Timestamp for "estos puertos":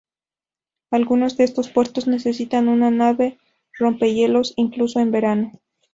1.43-2.07